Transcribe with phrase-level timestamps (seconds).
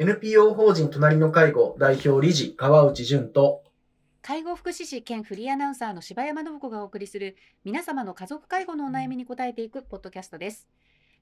[0.00, 3.64] NPO 法人隣の介護代表理事川内淳と。
[4.22, 10.68] 介護福祉士兼フリーアナウンサーの柴山信子がお送りする皆様の家族介護のお悩みに答えていくポッドキャストです。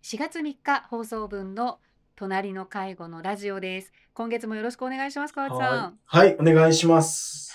[0.02, 1.78] 4月3日放送分の
[2.16, 3.94] 隣の介護のラジオです。
[4.12, 5.98] 今月もよろしくお願いします川内さん。
[6.04, 7.54] はい、はい、お願いします。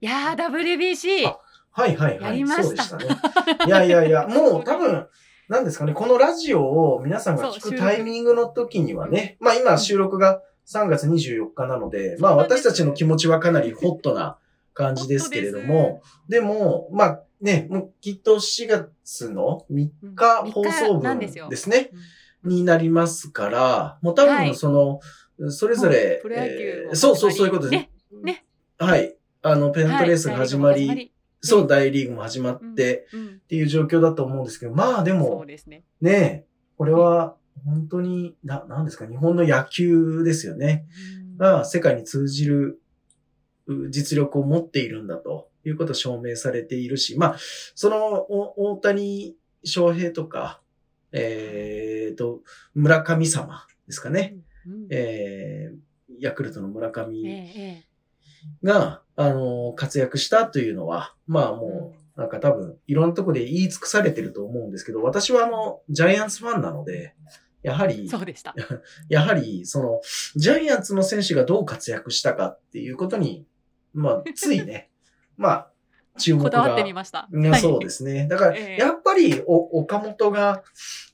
[0.00, 1.38] いやー WBC あ
[1.70, 2.22] はいはいはい。
[2.22, 2.82] やりました。
[2.82, 3.58] そうでしたね。
[3.66, 5.06] いやいやいやもう多分
[5.48, 14.38] なんですかね、このラジオを皆さんが聞くタイミングの時にはね、まあ今収録が3月24日なので、まあ私たちの気持ちはかなりホットな
[14.74, 21.90] 感じですけれども、でも、まあね、もうきっと4月の3日うん放送3日なん分ですね、
[22.42, 22.50] うん。
[22.50, 24.48] になりますから、もう多はい。
[24.48, 27.72] 分その、それぞれ、えーそうそうそういうことです。
[27.72, 27.90] ね。
[28.22, 28.44] ね。
[28.78, 29.14] はい。
[29.42, 31.12] あの、ペナントレースが始まり、はい
[31.46, 35.44] そう、大リーグも始まって、っていう状況だと思うんですけど、まあでそも
[36.00, 36.44] ね。
[36.76, 40.86] これは本当に、な、なんですか、日本の野球ですよね。
[41.30, 41.36] うん。
[41.38, 42.80] が世界に通じる
[43.66, 45.48] う実力を持っているんだと。
[45.68, 47.36] いうことを証明されているし、まあ、
[47.74, 50.60] そのお大谷翔平とか、
[51.10, 52.42] えーと、
[52.74, 54.36] 村神様ですかね。
[54.66, 55.76] うんえー
[56.18, 57.84] ヤクルトの村え上え
[58.62, 67.14] が、あの、活躍したというのは、まあもう、なんか多分、いろんなとこで言い尽くされてると思うんですけど、私はあの、ジャイアンツファンなので、
[67.62, 68.54] やはえり、そうでした
[69.08, 70.00] やはり、その、
[70.36, 73.46] ジャイアンツの選手がどう活躍したかっていうことに、
[73.92, 74.90] まあ、ついね、
[75.36, 75.70] まあ、
[76.18, 76.86] 注目こだわってが。
[76.86, 78.26] みましたはいそうですね。
[78.26, 80.62] だから、ええやっぱり、お、岡本が、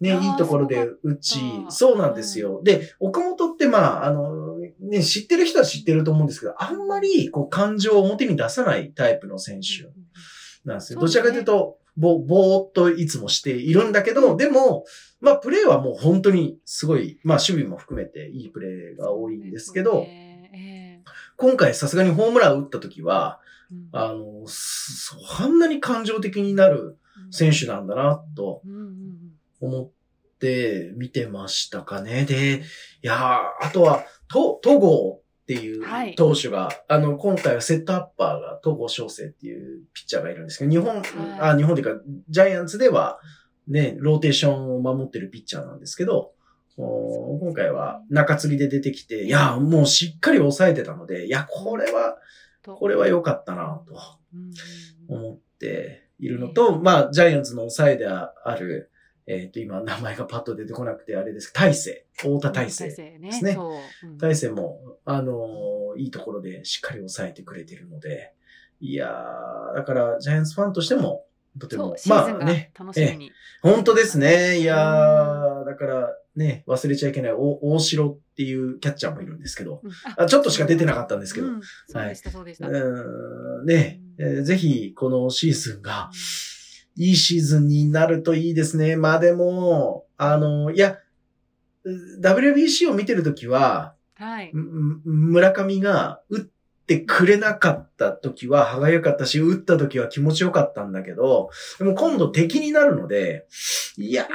[0.00, 2.60] ね、いいところで打ちそうか、そうなんですよ。
[2.62, 4.41] で、岡本って、まあ、あの、
[4.82, 9.90] ね、知ってる人は知ってると思うんですけど、あんまり、こう、感情を表に出さないタイプの選手
[10.68, 11.00] なんですよ。
[11.00, 14.84] どちらかというと、ぼ、ぼーっといつもしているんだけど、でも、
[15.20, 21.02] まあ、プレーはもう本当にすごい、まあ、守備も含めていいプレーが多いんですけど、ね。
[21.36, 23.40] 今回さすがにホームラン打った時は、
[23.92, 26.98] あの、そあんなに感情的になる
[27.30, 28.62] 選手なんだな、と
[29.60, 29.90] 思っ
[30.38, 32.24] て見てましたかね。
[32.24, 32.62] で、
[33.02, 36.14] いやーあとは、と、戸郷っていうはい。
[36.14, 41.02] 投手が、あの、今回はセットアッパーが戸郷翔征っていうピッチャーがいるんですけど、日本、
[41.40, 43.18] あ、日本っていうか、ジャイアンツでは、
[43.68, 46.32] ね、ローテーションを守ってるピッチャーなんですけど、
[46.78, 52.16] お今回は中継ぎで出てきて、いや、もうしっかり抑えてたので、いや、これは、
[52.62, 52.74] と。
[52.74, 53.94] これは良かったな、と
[55.08, 58.90] 思っているのと、まあ、ジャイアンツの抑えである、
[59.26, 61.52] えっ、と、今、名前がパッと出てこなくて、あれです。
[61.52, 62.06] 大勢。
[62.14, 62.90] 太田大勢。
[62.90, 63.30] 勢ね。
[63.30, 63.54] ですね。
[63.54, 64.08] そう。
[64.08, 64.18] うん。
[64.18, 68.32] 大勢も、あのーいいところでしっかり抑えてくれてるので、
[68.80, 71.26] いやー、だから、ジャイアンツファンとしても、
[71.60, 73.32] とてもまあね、楽しみに。
[73.62, 74.58] 本当ですね。
[74.58, 79.92] いやー、だから、ね、忘れちゃいけない、お大城っていうキャッチャーもいるんですけど、うん。
[80.16, 81.60] あちょっとしか出てなかったんですけどうん。
[81.88, 82.68] そうでしたそうでした。
[82.68, 83.66] うーん。
[83.66, 86.10] ね、えーぜひ、このシーズンが、
[86.96, 88.96] いいシーズンになるといいですね。
[88.96, 90.98] まあでも、あの、いや、
[91.84, 96.44] う WBC を見てるときは、はいむ村上が打っ
[96.86, 103.46] てくれなかったときは歯がゆかったし、打ったときは気持ちよかったんだけど、でも今度敵になるので、
[103.96, 104.30] いやー、あ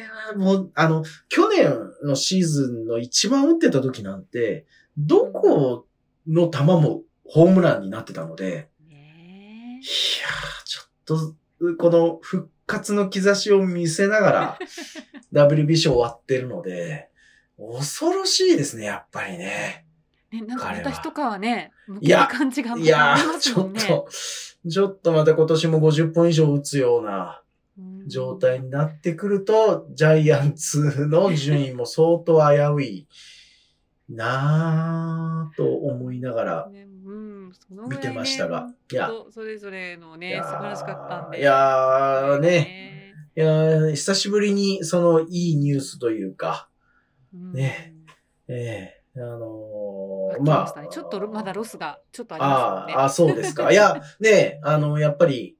[0.00, 1.72] れはもう、あの、去年
[2.04, 4.66] のシーズンの一番打ってた時なんて、
[4.98, 5.86] どこ
[6.26, 9.84] の球もホームランになってたので、ねい
[10.20, 11.34] やー、ちょっと、
[11.78, 14.58] この復活の兆しを見せながら
[15.32, 17.08] WBC 終わってるので、
[17.58, 19.84] 恐ろしいですね、やっぱりね。
[20.30, 24.08] えねなんかまた一皮ね向ける感じがまいやちょっと、
[24.68, 27.42] ちょっとまた今年も50本以上打つような
[27.78, 28.08] うん。
[28.08, 33.06] 状態になってくると、ジャイアンツの順位も相当危うい
[34.08, 36.68] なぁと思いながら。
[36.70, 36.97] ねうん
[37.48, 38.68] ね見てましたが。
[38.90, 41.40] いや、それぞれのね素晴らしかったんで。
[41.40, 42.48] いやーね。
[42.48, 43.14] ね。
[43.36, 46.68] いやー久しぶりにそのいいニュースというか、
[47.34, 47.52] うん。
[47.52, 47.94] ね
[48.48, 52.94] ええあのーままあね、ちょっとまだロスがちょっとありますね。
[52.94, 53.72] あーあ、そうですか。
[53.72, 55.56] いや、ねあの、やっぱり、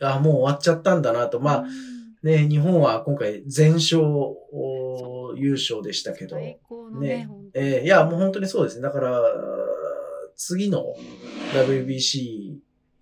[0.00, 1.40] あもう終わっちゃったんだなと。
[1.40, 1.94] まあ、うん。
[2.22, 6.58] ね、日本は今回全勝お優勝でしたけど、ね
[7.00, 7.28] ね。
[7.54, 8.82] えーいや、もう本当にそうですね。
[8.82, 9.20] だから、
[10.36, 10.94] 次の
[11.52, 12.56] WBC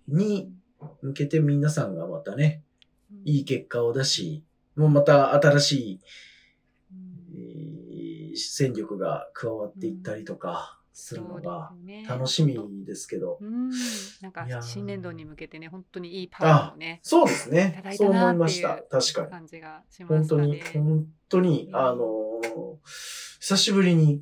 [0.07, 0.51] に
[1.01, 2.63] 向けて皆さんがまたね、
[3.25, 4.43] いい結果を出し、
[4.75, 5.99] もうまた新し
[8.31, 11.71] い、戦力が加わっていったりとかするのが
[12.07, 13.69] 楽しみですけど、うん、
[14.21, 18.81] なんか新年度に向けてね、本当にいいパワーをね、そうですいねそう思いました。
[18.89, 19.27] 確かに。
[19.29, 21.75] 感じがしま本当に本当に、うん。
[21.75, 22.33] あのー
[23.43, 24.21] 久しぶりに、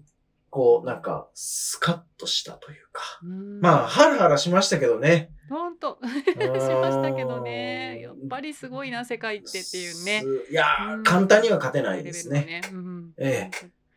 [0.51, 3.01] こう、なんか、スカッとしたというか。
[3.23, 5.31] うんまあ、ハラハラしましたけどね。
[5.49, 6.07] 本当し
[6.37, 8.01] ましたけどね。
[8.01, 10.21] やっぱりすごいな、世界ってっていうね。
[10.21, 10.51] す。
[10.51, 12.41] いやー、うん簡単には勝てないですね。
[12.41, 13.49] ねうんえ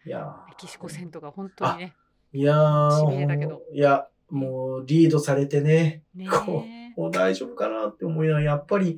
[0.07, 1.95] いやメキシコ戦とか本当にね。
[2.33, 6.65] ー、いやー、いや、もう、リードされてね、ねこ
[6.97, 8.97] もう大丈夫かなって思いながら、やっぱり、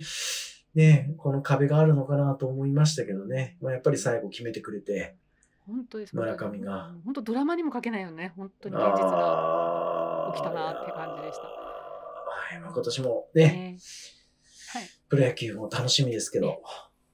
[0.74, 3.56] ね、この壁があるのかなと思いましたけどね。
[3.62, 5.16] まあ、やっぱり最後決めてくれて。
[5.66, 6.16] 本当です。
[6.16, 8.32] 村上が本当ドラマにも書けないよね。
[8.36, 10.32] 本当に現実が。
[10.34, 13.78] 起きたなって感じでしたはい、まあ今年もね、ね
[14.72, 14.82] はい。
[15.08, 16.62] プロ野球も楽しみですけど。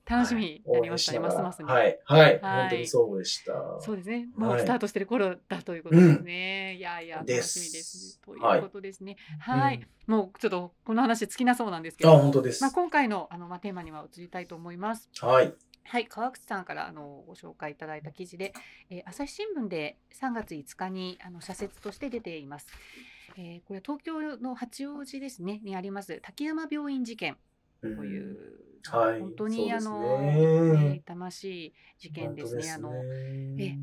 [0.05, 1.73] 楽しみになりましたね、応援しながらますますね。
[1.73, 3.53] はい、はい、はい本当にそうでした。
[3.81, 4.29] そうですね。
[4.37, 6.75] もうはいスタートしてる頃だということですね。
[6.75, 8.21] いやいや、楽しみです。
[8.21, 9.17] といはいうことですね。
[9.39, 9.77] はい。
[9.77, 12.61] うんもうちょっとこの話尽きなそうなんですけどあ、も、本当です。
[12.61, 15.09] まあ、今回のあの、まあ、テーマには移りたいと思います。
[15.21, 15.55] はい。
[15.85, 18.53] はい、川口さんからあのご紹介いただいた記事で、
[18.91, 22.67] えー朝日新聞で3月5日にあの社説として出ています。
[23.37, 27.37] えーこれ東京の八王子ですねにあります滝山病院事件
[27.81, 28.39] とという、
[28.91, 29.21] はい。
[29.21, 30.73] 本当に、あそうの、ね。
[30.91, 32.71] ね痛ましい事件ですね。
[32.73, 32.93] あの
[33.59, 33.77] え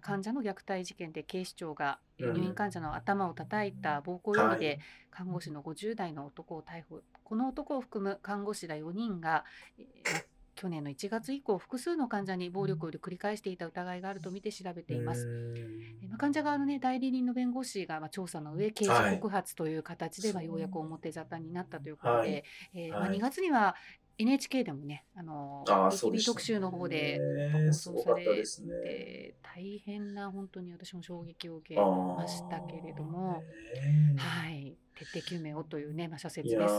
[0.00, 4.80] 患者の虐待事件で警視庁が入院患者の頭を叩いた暴行容疑で
[5.10, 9.44] 看護師の50代の男を逮捕、この男を含む看護師ら4人が、
[9.78, 10.29] えーまあ
[10.60, 15.26] 去年の1月以降複数の患者に暴力を繰り返していた疑いがあるとみて調べています。
[15.56, 16.08] えー。
[16.10, 20.60] まあ患者側の、ね、代理人の弁護士が、まあ、調査の上刑事告発という形で、まあ、よう。
[20.60, 22.44] やく表沙汰になったということで、はい。
[22.74, 23.74] えーまあ、はい2月には
[24.18, 26.34] NHK でもねあのあーそうで ATV したね。
[26.34, 28.68] 特集の方でね放送されったですね。
[28.84, 33.42] で大変な本当に私も衝撃を受けましたけれども、
[33.74, 36.74] ねはい、徹底究明をというね、まあ、社説です。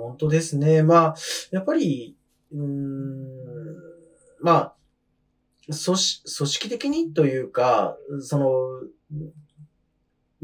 [0.00, 0.82] 本当ですね。
[0.82, 1.14] まあ、
[1.50, 2.16] やっぱり、
[2.52, 3.18] うん、
[4.40, 4.74] まあ、
[5.66, 8.50] 組織組織的にというか、その、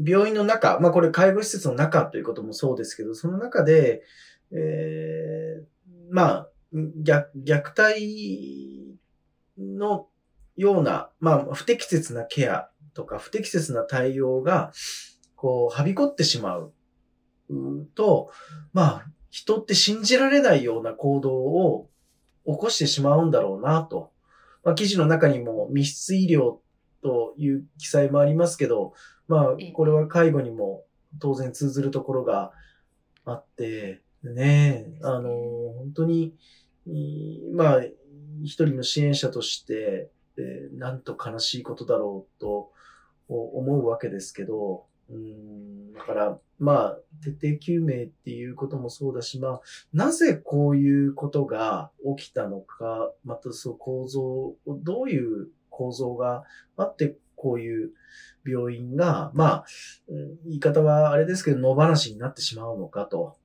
[0.03, 4.03] 病院の中、まあこれ介護施設の中ということもそうですけど、その中で、
[4.51, 5.65] えー、
[6.11, 8.95] まあ、虐虐待
[9.57, 10.07] の
[10.55, 14.71] ような、まあ不適切なケアとか不適切な対応が、
[15.35, 16.73] こう、はびこってしまう
[17.95, 18.31] と、
[18.73, 19.05] まあ、
[19.37, 21.89] 人って信じられないような行動を
[22.47, 24.09] 起こしてしまうんだろうなと。
[24.63, 26.57] まあ、記事の中にも密室医療
[27.03, 28.93] という記載もありますけど、
[29.27, 30.85] まええあ、これは介護にも
[31.19, 32.51] 当然通ずるところが
[33.25, 36.33] あって、ねえ、あの、本当に、
[36.87, 37.83] いまあ、
[38.41, 42.71] 一人の支援者として、えーなんと悲しいことだろうと
[43.27, 49.61] 思うわけですけど、うん、だから、まあ、徹底究明っていうこともそうだし、まあ、
[49.93, 56.43] なぜこういうことが起きたのか、またその構造、どういう構造が
[56.75, 57.91] あって、こういう
[58.45, 59.65] 病院が、まあ、
[60.45, 63.37] 言い方はあれですけど、野放しになってしまうのかと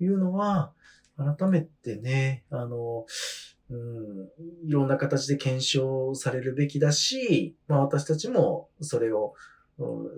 [0.00, 0.72] いうのは、
[1.16, 3.06] 改めてね、あの、
[3.70, 9.34] うん、いろんな形で検証されるべきだし、まあ私たちもそれを、
[9.78, 10.08] うん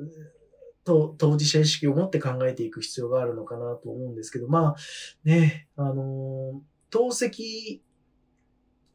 [0.85, 4.77] と当事者意識を持って考えていく必要があるのかなと思うんですけど、まあ
[5.25, 7.81] ね、あの、透析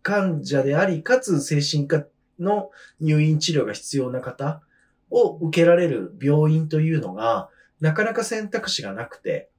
[0.02, 2.06] 患者であり、かつ精神科
[2.40, 2.70] の
[3.00, 4.62] 入院治療が必要な方
[5.10, 9.50] を受けられる病院というのが、なかなか選択肢がなくて、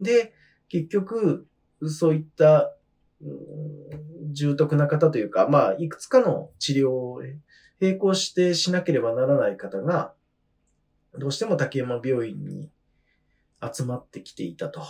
[0.00, 0.32] で、
[0.68, 1.46] 結局、
[1.86, 2.74] そういった、
[4.32, 7.22] 重篤な方というか、まあ、いくつかの治療を
[7.80, 10.12] 並行してしなければならない方が、
[11.16, 12.70] どうしても竹山病院に
[13.60, 14.82] 集まってきていたと。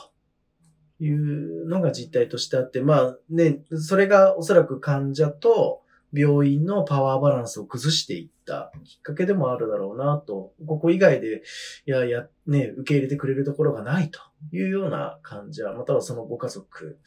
[1.00, 5.82] いうのが実態としてあって、まあね、それがおそらく患者と
[6.12, 11.42] 病院のパワーバランスを崩していったきっかけでもあるだろうなと、ここ以外で、
[11.86, 14.20] いやいや、ね、受け入れてくれるところがないと
[14.52, 16.98] いうような患者、またはそのご家族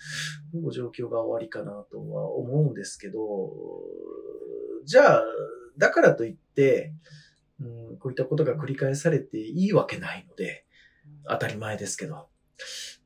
[0.53, 3.51] の状況が終わりかなとは思うんですけど、
[4.85, 5.23] じゃあ、
[5.77, 6.93] だからといって、
[7.61, 10.65] うん、こういったことが繰り返されていいわけないので、
[11.27, 12.27] 当たり前ですけど。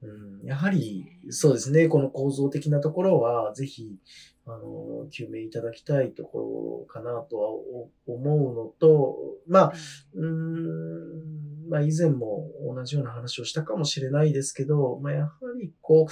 [0.02, 3.98] うん、やはり、そうですね、この構造的なところは、ぜひ、
[4.46, 9.74] あの、究明いただきたいところかなとはお思うのと、まあ、
[10.14, 16.08] うーん、まあ以前も同じような話をしたかもしれないですけど、まあやはりこ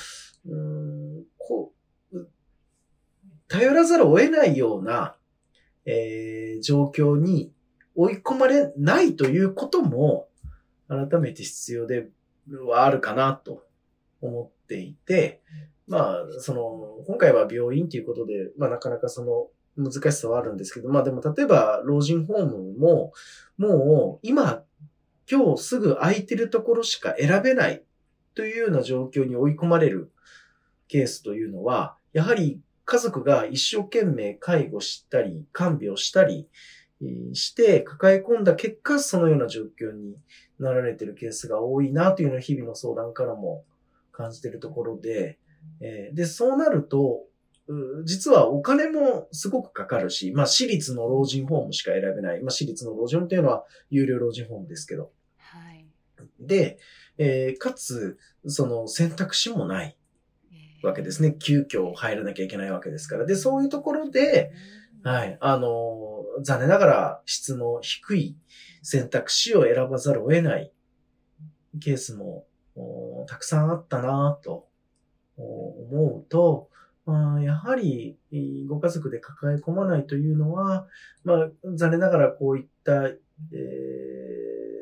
[0.45, 1.73] う、うーん、こ
[2.11, 2.29] う、う
[3.47, 5.15] 頼らざるを得ないような、
[5.85, 7.52] えー状況に
[7.95, 10.27] 追い込まれないということも、
[10.87, 12.07] 改めて必要で
[12.65, 13.63] はあるかなと
[14.21, 15.41] 思っていて、
[15.87, 23.13] まあ、その、今回は病院ということで、まあなかなかその、難しさはあるんですけど、まあでも例えば老人ホームも、
[23.57, 24.63] もう今、
[25.29, 27.83] 今日すぐ空いてるところしか選べない
[28.35, 30.11] というような状況に追い込まれる
[30.87, 36.47] ケースというのは、やはり家族が一生懸命介護したり、看病したり
[37.33, 40.15] して抱え込んだ結果、そのような状況に
[40.59, 43.63] なられているケースが多いなというのは日々の相談からも
[44.11, 45.39] 感じているところで、
[45.81, 47.23] えー、で、そうなると、
[48.03, 52.41] 実はお金もすごくかかるし、まあ私立の老人ホームしか選べない。
[52.41, 55.11] まあ私立の老人ホームというのは有料老人ホームですけど。
[55.37, 55.85] はい。
[56.39, 56.77] で、
[57.17, 58.17] えー、かつ、
[58.47, 59.97] その選択肢もない
[60.83, 61.37] わけですね。
[61.39, 63.25] 急遽入らなきゃいけないわけですから。
[63.25, 64.51] で、そういうところで、
[65.03, 68.37] はい、あの、残念ながら質の低い
[68.81, 70.71] 選択肢を選ばざるを得ない
[71.79, 72.45] ケースも
[73.27, 74.67] たくさんあったなと
[75.37, 76.69] 思うと、
[77.05, 78.17] まあ、やはり、
[78.67, 80.87] ご家族で抱え込まないというのは、
[81.23, 83.17] まあ、残念ながらこういった、え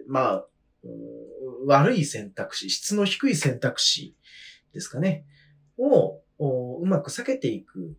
[0.07, 0.45] ー、まあ、
[1.65, 4.15] 悪い選択肢、質の低い選択肢
[4.73, 5.25] ですかね、
[5.77, 6.19] を
[6.79, 7.95] うまく避けていく、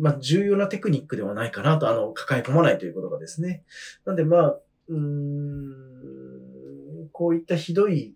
[0.00, 3.64] まあ、重要なテクニックではないかなと、あの、抱え込まないということがですね。
[4.04, 8.14] なんで、まあ、うん、こういったひどい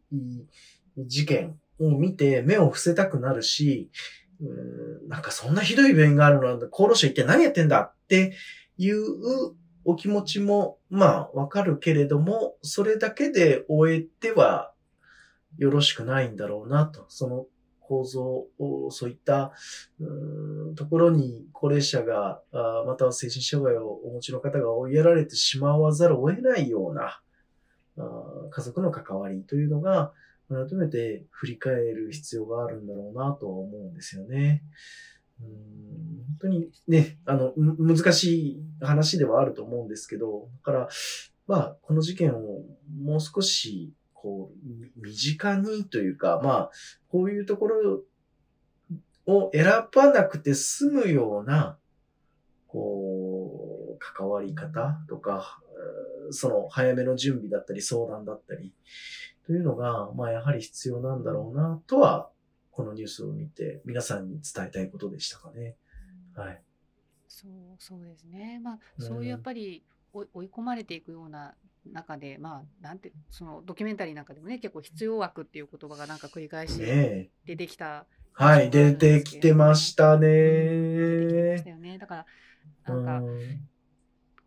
[0.97, 3.91] 事件を見て目を伏せたくなるし、
[4.41, 8.35] うんなんかそんなひどい病院があるのは、厚労省一体何やってんだって
[8.77, 9.03] いう
[9.85, 14.73] お気持ちも、まあ、わかるけれども、それだけで終えては
[15.59, 17.05] よろしくないんだろうなと。
[17.09, 17.47] その
[17.93, 19.53] 構造を、そういった
[20.77, 22.41] ところに高齢者が、
[22.87, 27.21] または精神障害をお持ちの方が追いやられてしまわざるを得ないような
[28.51, 30.13] 家族の関わりというのが、
[30.49, 34.63] 改めて振り返る必要があるんだろうなとは思うんですよね。
[35.41, 35.47] うん
[36.33, 40.89] 本当にね、あの、難しい話ではあると思うんですけど、だから、
[41.47, 42.65] まあ、この事件を
[43.03, 46.71] もう少し、こう、身近にというか、まあ、
[47.09, 48.03] こういうところ
[49.27, 51.77] を選ばなくて済むような、
[52.69, 55.61] こう、関わり方とか、
[56.31, 58.73] その早めの準備だったり相談だったり、
[59.45, 62.31] というのが、まあやはり必要なんだろうな、とは、
[62.71, 65.77] このニュースを見て皆さんに伝えたいことでしたかね。
[66.35, 66.63] はい。
[67.27, 68.61] そう、そうですね。
[68.63, 71.55] まあ、そういうやっぱり追い込まれていくような
[71.87, 80.29] 中で、まあ、なんて、そのドキュメンタリーなんかでもね、結構必要枠っていう言葉がなんか繰り返し出てきた、はい、出てきてましたね。
[80.29, 81.99] 出てきましたよね。
[81.99, 82.27] だか
[82.87, 83.27] ら、なんか、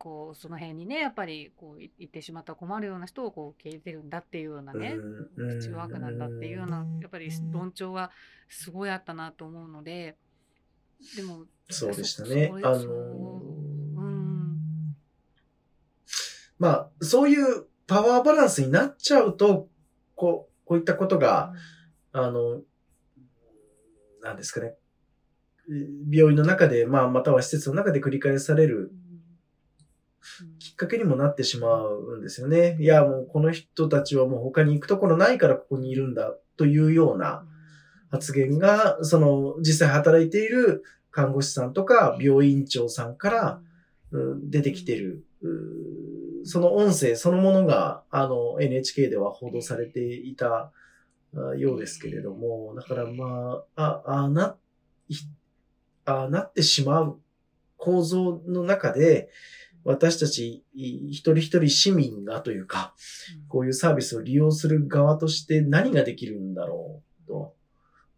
[0.06, 4.98] こうその辺にねやっぱりこう行ってしまったら困るような人をこう受け入れてるんだっていうようなね
[5.58, 8.12] 必要悪なんだっていうようなやっぱり論調は
[8.48, 10.16] すごいあったなと思うので
[11.16, 12.52] でもそうでしたね。
[12.54, 12.86] あのー、
[13.98, 14.96] うん、
[16.60, 19.68] まあそういうパワーバランスになっちゃうと
[20.16, 21.54] こうこういったことが、
[22.12, 22.62] あの
[24.22, 24.74] なんですかね
[26.10, 28.92] 病院の中で、まあ、または施設の中で繰り返される
[30.60, 32.78] きっかけにもなってしまうんですよね。
[32.80, 37.46] いや、もうこの人たちはもう他に行くところないからここにいるんだというような
[38.10, 43.62] 発言が、その実際働いている看護師さんとか病院長さんから
[44.44, 45.24] 出てきてる、
[46.46, 50.72] その音声そのものが、あの、NHK では報道されていた
[51.58, 54.56] ようですけれども、だからまあ、あ、あな、
[56.06, 57.20] あなってしまう
[57.78, 59.30] 構造の中で、
[59.84, 62.96] 私たち一人一人市民がというか、
[63.48, 67.56] こういうサービスを利用する側として何ができるんだろうと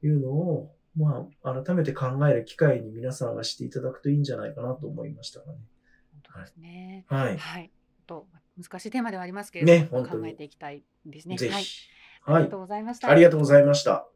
[0.01, 7.05] いうのを、まあ、改めて考える機会に皆さんがしていただくといいんじゃないかなと思いましたね。
[7.07, 7.37] はい。
[7.37, 7.71] はい。
[8.07, 11.37] と難しいテーマではありますけれども、ね、考えていきたいですね。
[11.37, 11.65] はい。
[12.25, 13.09] ありがとうございました。
[13.09, 14.07] ありがとうございました。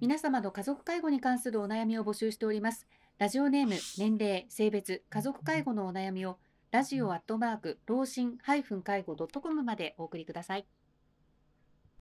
[0.00, 2.86] 皆様の家族介護に関するお悩みを募集しております。
[3.18, 6.38] ラジオネーム、年齢、性別、家族介護のお悩みを
[6.70, 8.62] ラジオアットマーク老人介
[9.02, 10.66] 護ドットコムまでお送りください。